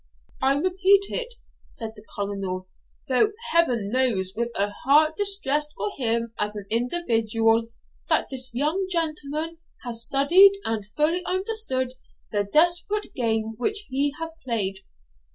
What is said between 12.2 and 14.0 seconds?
the desperate game which